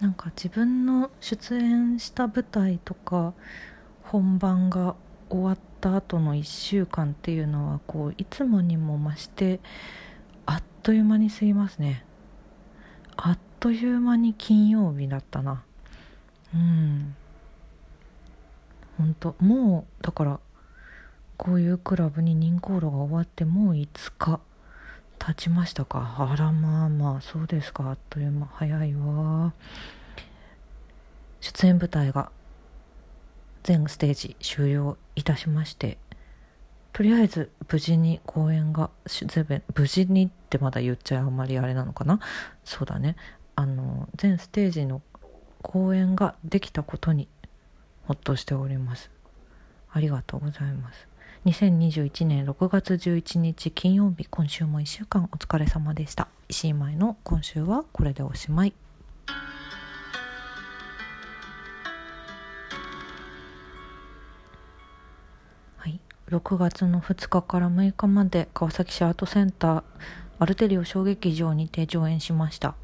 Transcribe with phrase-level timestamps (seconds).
[0.00, 3.32] なんか自分の出演した舞台とか
[4.02, 4.94] 本番が
[5.30, 9.60] 終わった後の1週間っていうのはこういつもにも増して
[10.44, 12.04] あっという間に過ぎますね。
[13.16, 15.64] あっという間に金曜日だったな。
[16.54, 17.16] うん。
[18.98, 20.40] 本当もうだから
[21.36, 23.88] こういうクラブに任行路が終わってもう5
[24.18, 24.40] 日。
[25.26, 26.16] 経ちましたか？
[26.18, 27.88] あらまあまあそうですか。
[27.90, 29.52] あっという間早いわ。
[31.40, 32.30] 出演舞台が
[33.64, 35.98] 全ステージ終了いたしまして
[36.92, 42.20] とりあえず無事に公演が全部無事にってまだ言っちゃあんまりあれなのかな？
[42.64, 43.16] そうだね。
[43.56, 45.02] あの全ステージの
[45.60, 47.26] 公演ができたことに
[48.04, 49.10] ほっとしております。
[49.90, 51.08] ありがとうございます。
[51.46, 56.26] 2021年6月11日金曜日今週も1週間お疲れ様でした。
[56.48, 58.74] 石井舞の今週はこれでおしまい。
[65.76, 66.00] はい。
[66.30, 69.82] 6月の2日から6日まで川崎市アートセンター
[70.40, 72.74] アルテリオ小劇場にて上演しました。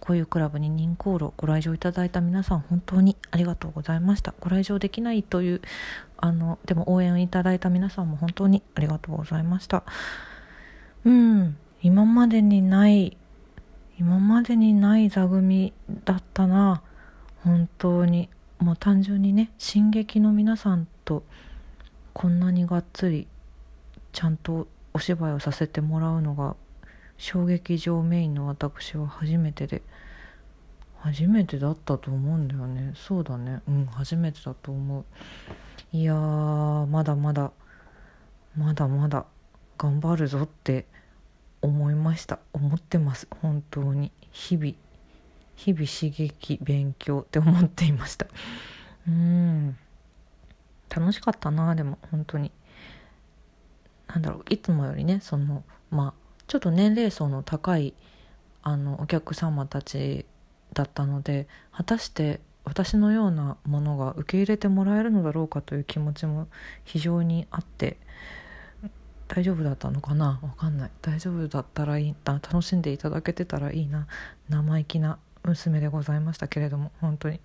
[0.00, 4.34] こういうクラブに任航路ご来場いただいた皆さん本当にありがとうございました。
[4.40, 5.62] ご来場できないという
[6.16, 9.82] あのでも応援いただいた皆さんも本当にありがとうございました。
[11.04, 13.16] うん今までにない
[13.98, 15.72] 今までにない座組
[16.04, 16.82] だったな。
[17.42, 18.28] 本当に。
[18.58, 21.22] もう単純にね進撃の皆さんと
[22.12, 23.28] こんなにがっつり
[24.12, 26.56] ちゃんとお芝居をさせてもらうのが
[27.18, 29.82] 小劇場メインの私は初めてで
[30.98, 32.92] 初めてだったと思うんだよね。
[32.96, 33.60] そうだね。
[33.68, 35.04] うん初めてだと思う。
[35.92, 37.52] いやーまだまだ
[38.56, 39.24] まだまだ
[39.78, 40.84] 頑張るぞって
[41.62, 42.40] 思いました。
[42.52, 43.28] 思ってます。
[43.40, 44.10] 本当に。
[44.32, 44.72] 日々
[45.54, 48.26] 日々刺激勉強って思っていました。
[49.06, 49.76] うん。
[50.88, 51.98] 楽しかったなでも。
[52.10, 52.50] 本当に。
[54.08, 54.44] なんだろう。
[54.50, 57.94] いつもよりねそのまあちょっと年齢層の高い
[58.62, 60.26] あのお客様たち
[60.72, 66.48] だったので果たして私のようなものが受け入れてもらえるのだろうかという気持ちも
[66.84, 67.96] 非常にあって
[69.28, 70.38] 大丈夫だったのかな？
[70.42, 70.90] わかんない。
[71.02, 72.34] 大丈夫だったらいいな。
[72.34, 74.06] 楽しんでいただけてたらいいな。
[74.48, 77.40] 生意気な娘でございましたけれども本当に。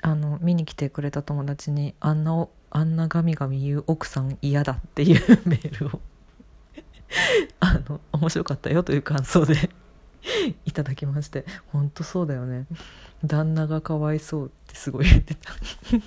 [0.00, 6.00] あの見に来てくれた友達にあんなあんなガミガミ言う奥さん嫌だっていうメールを
[7.60, 9.70] あの面白かったよという感想で
[10.64, 12.66] いただきまして本当そうだよね。
[13.24, 15.52] 旦那がかわいそうってすごい言ってた。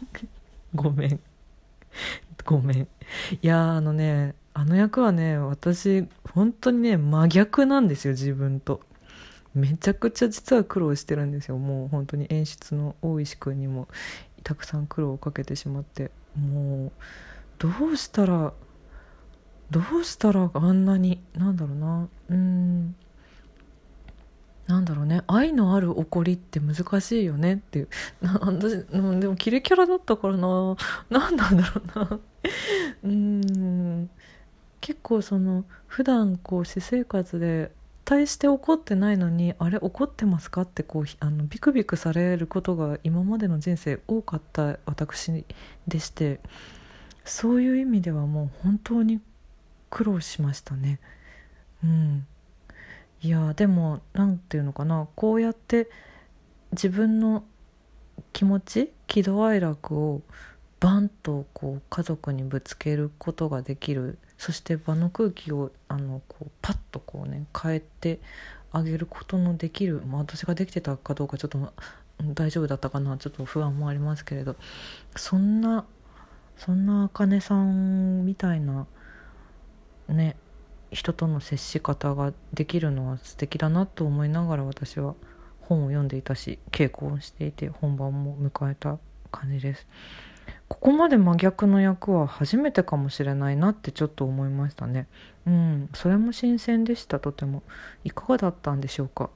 [0.75, 1.19] ごめん。
[2.45, 2.81] ごめん。
[2.81, 2.87] い
[3.41, 8.81] やあのねあの役はね私本当にね真逆なんですよ自分と。
[9.53, 11.57] めちゃくちゃ実は苦労してるんですよ。
[11.57, 13.89] もう本当に演出の大石君にも
[14.43, 16.11] たくさん苦労をかけてしまって。
[16.39, 16.91] もう
[17.59, 18.53] どうしたら
[19.71, 22.09] どうしたらあんなになんだろうな。
[22.29, 22.95] うん。
[24.67, 25.21] なんだろうね。
[25.27, 27.87] 愛のある怒りって難しいよねっていう。
[28.21, 30.75] 私でもキレキャラだったからな。
[31.09, 32.19] 何なんだろうな。
[33.03, 34.09] うん。
[34.81, 37.71] 結構その普段こう私生活で
[38.03, 45.45] 対して怒ってないのにあれ怒ってますかってこうあのビクビクされることが今までの人生多かった私
[45.87, 46.41] でして。
[47.23, 49.21] そういう意味ではもう本当に
[49.91, 50.99] 苦労しましたね。
[51.83, 52.25] うん。
[53.21, 55.07] いやでも何て言うのかな。
[55.15, 55.87] こうやって
[56.71, 57.43] 自分の
[58.33, 60.21] 気持ち喜怒哀楽を
[60.79, 64.17] バンとこう家族にぶつけることができる。
[64.39, 68.19] そして場の空気をあのこうパッとこうね変えて
[68.71, 71.73] あげることのできる、まあ、私ができてたかどうかちょっと
[72.23, 73.17] 大丈夫だったかな。
[73.17, 74.55] ちょっと不安もありますけれど。
[75.15, 75.85] そんな
[76.57, 78.87] そんなあかねさんみたいな
[80.11, 80.35] ね
[80.91, 85.15] 人との接し方ができるのは素敵だなと思いながら私は
[85.61, 88.97] 本を読んでいたし稽古をしていて本番も迎えた
[89.31, 89.87] 感じです。
[90.67, 95.07] ここまで真逆の役は初めてかもしれないなってちょっと思いましたね。
[95.45, 97.19] うんそれも新鮮でした。
[97.19, 97.63] とても。
[98.03, 99.29] いかがだったんでしょうか？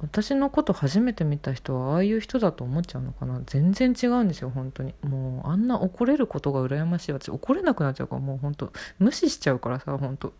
[0.00, 3.42] 私のこと初めて見た人はああいう人だと思っちゃうのかな？
[3.46, 4.94] 全然違うんですよ本当に。
[5.02, 7.12] もうあんな怒れることが羨ましい。
[7.12, 10.32] 私怒れなくなっちゃうからもう本当無視しちゃうからさ本当。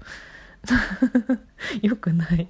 [1.82, 2.48] よくない。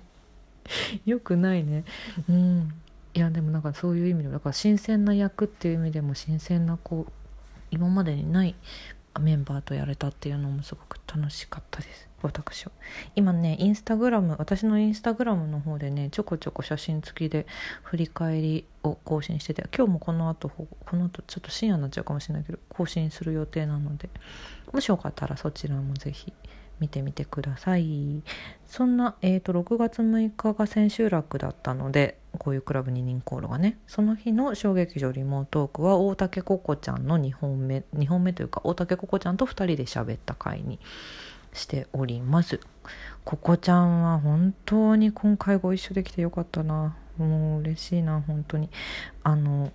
[1.07, 1.85] よくないね。
[2.29, 2.73] うん。
[3.15, 7.13] いやでもなんかそういう意味でだから新鮮な役っていう意味でも新鮮なこう
[7.71, 8.55] 今までにない
[9.19, 12.09] メンバーとやれたっていうのもすごく楽しかったです。
[12.23, 12.73] 私は。
[13.15, 17.47] 今ねインスタグラム私のインスタグラムの方でねちょこちょこ写真付きで
[17.83, 20.67] 振り返りを更新してて今日もこの後こ
[20.97, 24.09] の後ちょっと深夜になっちゃうかもしれないけど更新する予定なので
[24.73, 26.33] もしよかったらそちらも是非
[26.81, 28.23] 見てみてください。
[28.67, 33.79] そんな、えーと、6月6日が千秋楽だったのでこういうクラブ二人コールがね。
[33.87, 40.79] その日の小劇場リモートークは大竹ココちゃんの2本目2本目というか大竹ココちゃんと2人で喋った回に
[41.53, 42.61] しております。
[43.25, 46.97] ココちゃんは本当に今回ご一緒できてよかったな。
[47.17, 48.69] もう嬉しいな本当に。
[49.23, 49.73] あの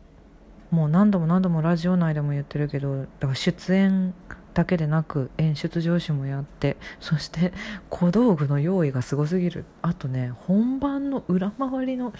[0.69, 4.13] もう何度も何度もラジオ内でも言ってるけどだから出演
[4.53, 7.53] だけでなく演出上司もやってそして
[7.89, 9.65] 小道具の用意がすごすぎる。
[9.81, 12.13] あとね本番の裏回りの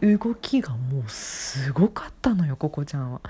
[0.00, 3.20] 動きがもうすごかったのよココちゃんは。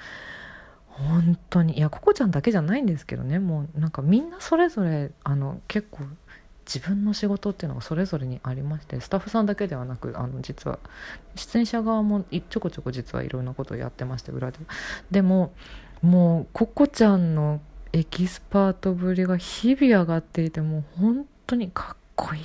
[0.86, 1.78] 本当に。
[1.78, 3.38] いやココちゃんだけじゃないんですけどね。
[3.38, 6.04] もうなんかみんなそれぞれあの結構
[6.66, 10.78] 自分の仕事っていうのがそれぞれにありましてスタッフさんだけではなくあの実は
[11.34, 14.58] 出演者側もちょこちょこ実はいろんなことをやってまして裏で
[15.10, 15.52] でも
[16.02, 17.60] もうココちゃんの
[17.94, 22.42] エキスパートぶりが日々上がっていてもう本当にかっこいい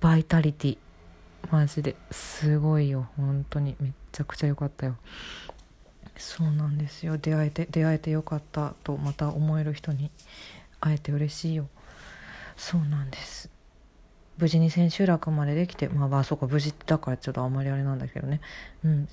[0.00, 0.78] バイタリティ
[1.50, 4.96] マジですごいよ本当にめっちゃくちゃ良かったよ。
[6.18, 7.16] そうなんですよ。
[7.16, 10.10] 出会えて出会えてよかったとまた思える人に
[10.78, 11.66] 会えて嬉しいよ。
[12.54, 13.48] そうなんです。
[14.36, 18.42] 無事に千秋楽までできてまあまあそうか無事だからちょっとあんまりあれなんだけどね。
[18.84, 19.08] うん。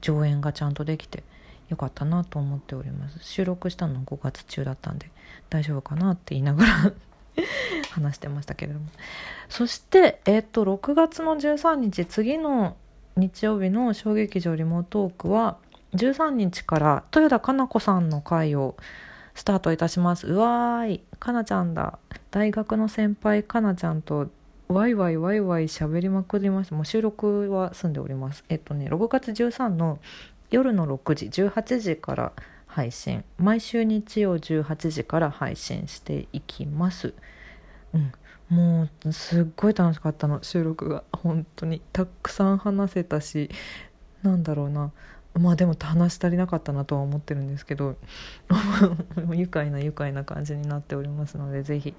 [0.00, 1.24] 上演がちゃんとできて。
[1.72, 3.18] よかったなと思っております。
[3.22, 5.10] 収録したの5月中だったんで
[5.48, 6.92] 大丈夫かなって言いながら
[7.90, 8.86] 話してましたけれども。
[9.48, 12.76] そしてえっ、と6月の13日次の
[13.16, 15.56] 日曜日の小劇場リモートークは
[15.94, 18.76] 13日から豊田かな子さんの会を
[19.34, 20.26] スタートいたします。
[20.26, 21.02] うわーい。
[21.18, 21.98] かなちゃんだ。
[22.30, 24.28] 大学の先輩かなちゃんと
[24.68, 28.44] ワイワイワイワイ喋りまくりましたもう収録は済んでおります。
[28.48, 29.98] えっとね6月13の
[30.52, 32.32] 夜の6時18時から
[32.66, 33.24] 配信。
[33.38, 37.14] 毎週日曜18時から配信していきます。
[37.94, 38.12] うん。
[38.50, 41.04] もうすっごい楽しかったの収録が。
[41.10, 41.80] 本当に。
[41.92, 43.50] たくさん話せたし
[44.22, 44.92] なんだろうな。
[45.34, 47.96] まあでも話し足りなかったなとは思ってるんですけど
[49.32, 51.94] 愉快な愉快な感じになっておりますのでぜひ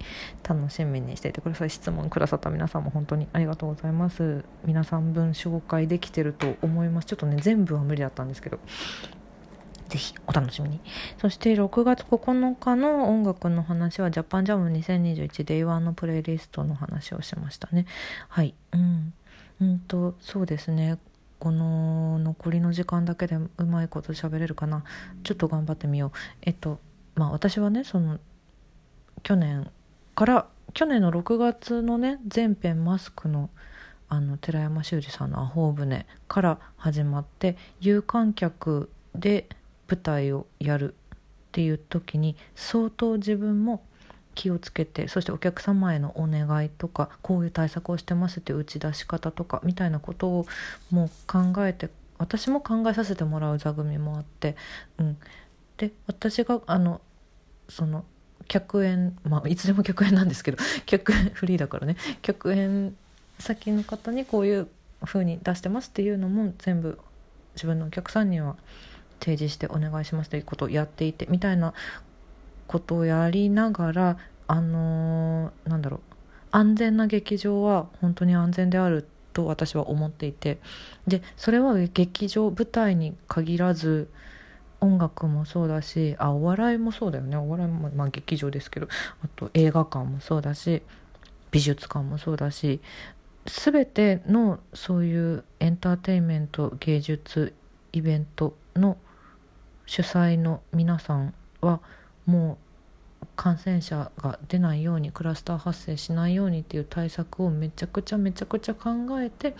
[0.48, 1.70] 楽しみにしていてください。
[1.70, 4.44] 質問くださった皆さんも本当にありがとうございます。
[4.64, 7.06] 皆さん分紹介できてると思います。
[7.06, 8.60] ちょっとね全部は無理だったんですけど
[9.88, 10.80] ぜひお楽しみに。
[11.18, 17.86] そして6月9日の音楽の話はジャパンジャム 2021Day1 のプレイリストの話をしましたね。
[18.28, 18.54] はい。
[18.72, 19.12] うん。
[19.60, 20.98] うんとそうですね。
[21.38, 24.84] この残りの時間だけでうまいこと喋れるかな。
[25.22, 26.10] ちょっと頑張ってみよう。
[26.42, 26.78] えっと
[27.14, 28.18] まあ私はねその
[29.22, 29.70] 去年
[30.14, 33.50] から去年の6月のね全編マスクの
[34.08, 39.48] あの寺山修司さんの「アホー船」から始まって有観客で
[39.88, 41.18] 舞台をやるっ
[41.52, 43.82] ていう時に相当自分も
[44.34, 50.46] 気をつけてそしてお客様へのお願いとかこういう対策をしてますっていう打ち出し方とかみたいなことを
[50.90, 54.56] もう考えて私も考えさせてもらう座組もあって、
[54.98, 55.16] うん、
[55.76, 57.00] で私があの
[57.68, 58.04] その
[58.46, 61.96] 客演まあいつでも客演なんですけど 客演フリーだからね。
[62.22, 62.94] 客演
[63.38, 64.68] 先の方にこういう
[65.04, 66.98] 風に出してますっていうのも全部
[67.54, 68.56] 自分のお客さんには
[69.20, 71.74] 提示してお願いしますということをやっていてみたいな
[72.66, 76.00] ことをやりながらあのー、なんだろう。
[76.50, 80.58] 安全な劇場は本当に安全であると私は思っていて。
[81.06, 84.08] でそれは劇場舞台に限らず
[84.80, 87.36] 音楽もそうだしあお笑いもそうだよね。
[87.36, 88.88] お笑いも、まあ、劇場ですけど
[89.22, 90.82] あと映画館もそうだし
[91.50, 92.80] 美術館もそうだし
[93.46, 97.54] 全てのそういうエンターテインメント芸術
[97.92, 98.96] イベントの
[99.86, 101.80] 主催の皆さんは
[102.26, 102.58] も
[103.22, 108.90] う感染者が出ないようにクラスター発生しないようにっていう対策をめちゃくちゃめちゃくちゃ考
[109.20, 109.54] えて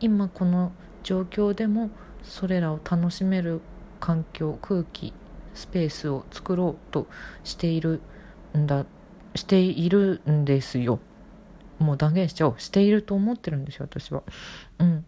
[0.00, 1.90] 今この状況でも
[2.22, 3.60] それらを楽しめる
[4.00, 5.12] 環境空気
[5.54, 7.06] スペースを作ろうと
[7.44, 8.00] している
[8.56, 8.84] んだ
[9.34, 11.00] しているんですよ。
[11.78, 14.22] もう断言しちゃおうしていると思ってるんですよ私は。
[14.78, 15.04] うん。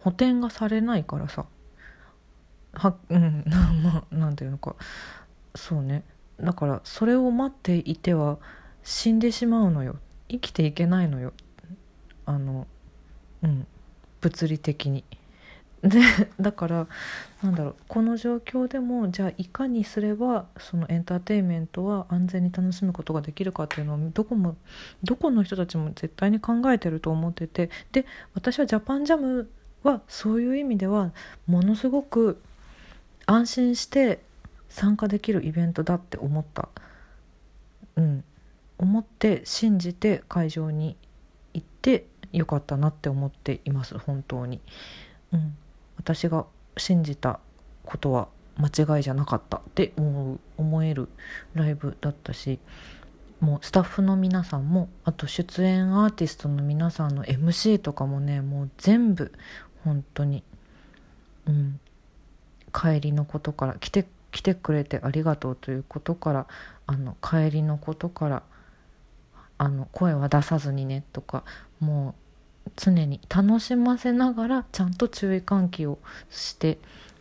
[0.00, 1.46] 補填がされないからさ。
[2.72, 3.44] はうん。
[3.82, 4.76] まあなんていうのか。
[5.54, 6.04] そうね。
[6.40, 8.38] だからそれを待っていては
[8.82, 9.96] 死んでしまうのよ。
[10.28, 11.32] 生きていけないのよ。
[12.26, 12.66] あの
[13.42, 13.66] うん。
[14.20, 15.04] 物理的に。
[15.82, 16.00] で
[16.38, 16.86] だから
[17.42, 17.76] なんだろう。
[17.88, 24.56] この状況でもじゃあいかにすればそのエンターテインメントは安全に楽しむことができるかっていうのをどこも
[25.02, 27.70] どこの人たちも絶対に考えてると思ってて。
[27.90, 29.50] で私はジャパンジャム
[29.82, 31.10] はそういう意味では
[31.46, 32.40] ものすごく
[33.26, 34.20] 安心して
[34.72, 36.68] 参加できるイベントだって思った。
[37.96, 38.24] うん
[38.78, 40.96] 思って信じて会場に
[41.54, 44.60] 行ってよかったなって思っています本当に。
[45.32, 45.56] うん
[45.98, 46.46] 私が
[46.78, 47.38] 信じた
[47.84, 51.08] ことは間違いじゃなかったって思う思える
[51.54, 52.58] ライブだったし
[53.40, 59.32] もうスタッフの皆さんもあと出演アーティストの皆さんの MC とかもねもう全部
[59.84, 60.42] 本当に
[61.46, 61.80] うん
[62.72, 66.46] 帰りのことから来て来てくれてありがとうということから
[66.86, 68.42] あの帰りのことから
[69.58, 71.44] あの声は出さずにねとか
[71.78, 72.16] も
[72.66, 75.98] う常に楽しませながらちゃんと注意喚起を
[76.30, 76.78] して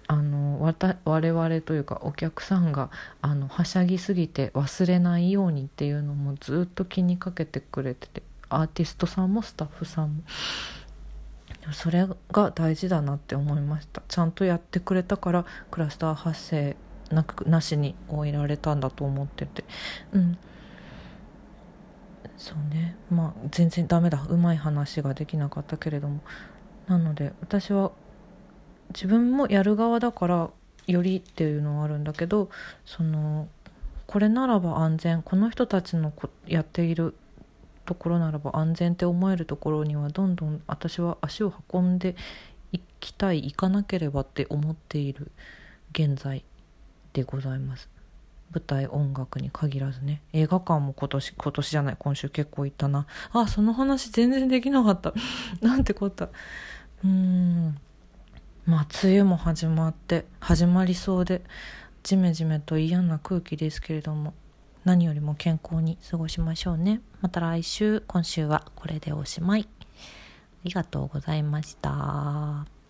[0.07, 0.61] あの
[1.05, 2.89] 我々というかお客さんが
[3.21, 10.23] あのはしゃぎすぎて忘れないようにっていうのもずっと気にかけてくれててアーティストさんもスタッフさんも。
[11.73, 14.01] それが大事だなって思いました。
[14.07, 16.75] ちゃんとやってくれたからクラスター発生
[17.11, 19.63] なくなしに終えられたんだと思ってて。
[20.13, 20.37] うん。
[22.37, 22.95] そうね。
[23.09, 24.25] まあ全然ダメだ。
[24.29, 26.21] うまい話ができなかったけれども。
[26.87, 27.91] なので私は
[28.93, 30.49] 自分もやる側だから
[30.87, 32.49] よりっていうのはあるんだけど
[32.85, 33.47] その
[34.07, 35.21] これならば安全。
[35.21, 37.15] この人たちのこやっている
[37.85, 42.15] ところならば安全って思えるところにはどんどん私は足を運んで
[42.71, 45.31] いきたい行かなければって思っている
[45.91, 46.43] 現在。
[47.13, 47.89] でございます。
[48.53, 50.21] 舞台音楽に限らずね。
[50.33, 51.95] 映画館も今年今年じゃない。
[51.97, 53.07] 今週結構行ったな。
[53.31, 55.13] あその話全然できなかった。
[55.61, 56.25] なんてこった。
[56.25, 57.77] うーん。
[58.65, 61.41] まあ梅雨も始まって始まりそうで
[62.03, 64.35] ジメジメと嫌な空気ですけれども
[64.85, 67.01] 何よりも健康に過ごしましょうね。
[67.21, 68.03] また来週。
[68.07, 69.67] 今週はこれでおしまい。
[69.67, 69.85] あ
[70.65, 72.80] りがとうございました。